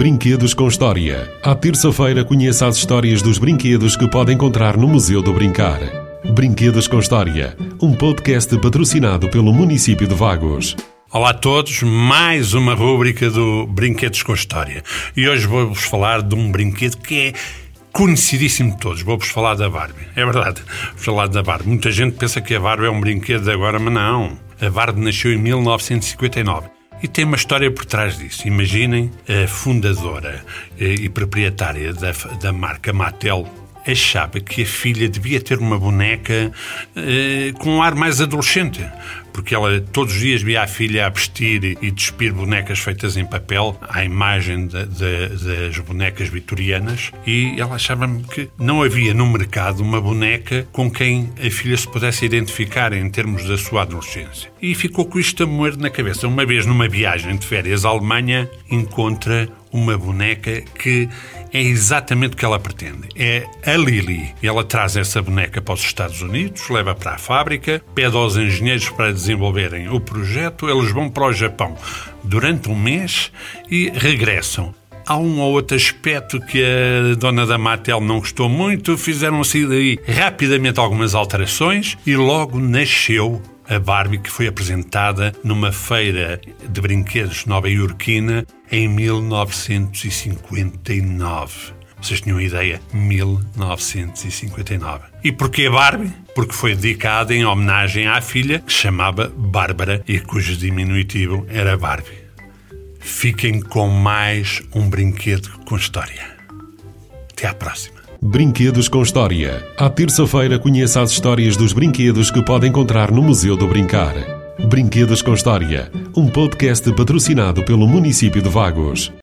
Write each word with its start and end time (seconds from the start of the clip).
Brinquedos 0.00 0.54
com 0.54 0.66
História. 0.66 1.30
À 1.42 1.54
terça-feira, 1.54 2.24
conheça 2.24 2.66
as 2.66 2.78
histórias 2.78 3.20
dos 3.20 3.36
brinquedos 3.36 3.96
que 3.96 4.08
pode 4.08 4.32
encontrar 4.32 4.74
no 4.74 4.88
Museu 4.88 5.20
do 5.20 5.30
Brincar. 5.30 5.78
Brinquedos 6.32 6.88
com 6.88 6.98
História, 6.98 7.54
um 7.82 7.92
podcast 7.92 8.58
patrocinado 8.60 9.28
pelo 9.28 9.52
município 9.52 10.08
de 10.08 10.14
Vagos. 10.14 10.74
Olá 11.12 11.32
a 11.32 11.34
todos, 11.34 11.82
mais 11.82 12.54
uma 12.54 12.72
rúbrica 12.72 13.28
do 13.28 13.66
Brinquedos 13.66 14.22
com 14.22 14.32
História. 14.32 14.82
E 15.14 15.28
hoje 15.28 15.46
vou-vos 15.46 15.82
falar 15.82 16.22
de 16.22 16.34
um 16.34 16.50
brinquedo 16.50 16.96
que 16.96 17.20
é 17.20 17.32
conhecidíssimo 17.92 18.70
de 18.70 18.78
todos. 18.78 19.02
Vou-vos 19.02 19.28
falar 19.28 19.54
da 19.54 19.68
Barbie. 19.68 20.08
É 20.16 20.24
verdade, 20.24 20.62
vou 20.94 20.98
falar 20.98 21.28
da 21.28 21.42
Barbie. 21.42 21.68
Muita 21.68 21.90
gente 21.90 22.16
pensa 22.16 22.40
que 22.40 22.54
a 22.54 22.60
Barbie 22.60 22.86
é 22.86 22.90
um 22.90 23.02
brinquedo 23.02 23.44
de 23.44 23.50
agora, 23.50 23.78
mas 23.78 23.92
não. 23.92 24.38
A 24.62 24.70
Barbie 24.70 25.02
nasceu 25.02 25.30
em 25.30 25.36
1959. 25.36 26.79
E 27.02 27.08
tem 27.08 27.24
uma 27.24 27.36
história 27.36 27.70
por 27.70 27.84
trás 27.84 28.18
disso. 28.18 28.46
Imaginem 28.46 29.10
a 29.28 29.48
fundadora 29.48 30.44
eh, 30.78 30.94
e 30.94 31.08
proprietária 31.08 31.92
da, 31.94 32.12
da 32.40 32.52
marca 32.52 32.92
Mattel 32.92 33.48
achava 33.86 34.40
que 34.40 34.62
a 34.62 34.66
filha 34.66 35.08
devia 35.08 35.40
ter 35.40 35.58
uma 35.58 35.78
boneca 35.78 36.52
eh, 36.94 37.52
com 37.58 37.76
um 37.76 37.82
ar 37.82 37.94
mais 37.94 38.20
adolescente, 38.20 38.86
porque 39.40 39.54
ela 39.54 39.80
todos 39.80 40.12
os 40.12 40.20
dias 40.20 40.42
via 40.42 40.62
a 40.62 40.66
filha 40.66 41.06
a 41.06 41.08
vestir 41.08 41.78
e 41.80 41.90
despir 41.90 42.30
bonecas 42.30 42.78
feitas 42.78 43.16
em 43.16 43.24
papel, 43.24 43.74
à 43.88 44.04
imagem 44.04 44.66
de, 44.66 44.84
de, 44.84 45.28
das 45.28 45.78
bonecas 45.78 46.28
vitorianas, 46.28 47.10
e 47.26 47.58
ela 47.58 47.76
achava 47.76 48.06
que 48.34 48.50
não 48.58 48.82
havia 48.82 49.14
no 49.14 49.26
mercado 49.26 49.80
uma 49.80 49.98
boneca 49.98 50.68
com 50.72 50.90
quem 50.90 51.30
a 51.42 51.50
filha 51.50 51.74
se 51.74 51.88
pudesse 51.88 52.26
identificar 52.26 52.92
em 52.92 53.08
termos 53.08 53.46
da 53.46 53.56
sua 53.56 53.82
adolescência. 53.82 54.52
E 54.60 54.74
ficou 54.74 55.06
com 55.06 55.18
isto 55.18 55.42
a 55.42 55.46
moer 55.46 55.74
na 55.78 55.88
cabeça. 55.88 56.28
Uma 56.28 56.44
vez 56.44 56.66
numa 56.66 56.86
viagem 56.86 57.34
de 57.38 57.46
férias 57.46 57.86
à 57.86 57.88
Alemanha, 57.88 58.46
encontra 58.70 59.48
uma 59.72 59.96
boneca 59.96 60.60
que 60.60 61.08
é 61.52 61.60
exatamente 61.60 62.34
o 62.34 62.36
que 62.36 62.44
ela 62.44 62.58
pretende. 62.58 63.08
É 63.16 63.46
a 63.64 63.76
Lily. 63.76 64.34
Ela 64.42 64.64
traz 64.64 64.96
essa 64.96 65.20
boneca 65.22 65.60
para 65.60 65.74
os 65.74 65.80
Estados 65.80 66.22
Unidos, 66.22 66.68
leva 66.68 66.94
para 66.94 67.12
a 67.12 67.18
fábrica, 67.18 67.82
pede 67.94 68.16
aos 68.16 68.36
engenheiros 68.36 68.88
para 68.90 69.12
desenvolverem 69.30 69.88
o 69.88 70.00
projeto, 70.00 70.68
eles 70.68 70.90
vão 70.90 71.08
para 71.08 71.26
o 71.26 71.32
Japão 71.32 71.76
durante 72.24 72.68
um 72.68 72.74
mês 72.74 73.30
e 73.70 73.88
regressam. 73.94 74.74
Há 75.06 75.16
um 75.16 75.38
ou 75.40 75.52
outro 75.52 75.76
aspecto 75.76 76.40
que 76.40 76.60
a 76.62 77.14
dona 77.16 77.46
da 77.46 77.56
Mattel 77.56 78.00
não 78.00 78.18
gostou 78.18 78.48
muito, 78.48 78.98
fizeram-se 78.98 79.64
daí 79.66 80.00
rapidamente 80.06 80.80
algumas 80.80 81.14
alterações 81.14 81.96
e 82.06 82.16
logo 82.16 82.58
nasceu 82.58 83.40
a 83.68 83.78
Barbie 83.78 84.18
que 84.18 84.30
foi 84.30 84.48
apresentada 84.48 85.32
numa 85.44 85.70
feira 85.72 86.40
de 86.68 86.80
brinquedos 86.80 87.46
nova-iorquina 87.46 88.44
em 88.70 88.86
1959. 88.88 91.80
Vocês 92.00 92.20
tinham 92.20 92.40
ideia? 92.40 92.80
1959. 92.92 95.04
E 95.22 95.32
porquê 95.32 95.68
Barbie? 95.68 96.10
Porque 96.34 96.52
foi 96.52 96.74
dedicada 96.74 97.34
em 97.34 97.44
homenagem 97.44 98.06
à 98.06 98.20
filha 98.20 98.60
que 98.60 98.72
chamava 98.72 99.32
Bárbara 99.36 100.02
e 100.06 100.18
cujo 100.20 100.56
diminutivo 100.56 101.46
era 101.48 101.76
Barbie. 101.76 102.20
Fiquem 103.00 103.60
com 103.60 103.88
mais 103.88 104.62
um 104.74 104.88
brinquedo 104.88 105.48
com 105.64 105.76
história. 105.76 106.38
Até 107.32 107.48
à 107.48 107.54
próxima. 107.54 108.00
Brinquedos 108.22 108.86
com 108.86 109.00
História. 109.00 109.66
À 109.78 109.88
terça-feira, 109.88 110.58
conheça 110.58 111.00
as 111.00 111.10
histórias 111.10 111.56
dos 111.56 111.72
brinquedos 111.72 112.30
que 112.30 112.44
pode 112.44 112.68
encontrar 112.68 113.10
no 113.10 113.22
Museu 113.22 113.56
do 113.56 113.66
Brincar. 113.66 114.14
Brinquedos 114.68 115.22
com 115.22 115.32
História, 115.32 115.90
um 116.14 116.28
podcast 116.28 116.92
patrocinado 116.92 117.64
pelo 117.64 117.88
município 117.88 118.42
de 118.42 118.48
Vagos. 118.50 119.10